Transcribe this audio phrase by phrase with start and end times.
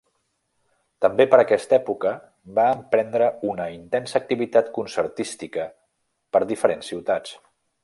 [1.05, 2.13] També per aquesta època,
[2.55, 5.69] va emprendre una intensa activitat concertística
[6.37, 7.39] per diferents ciutats.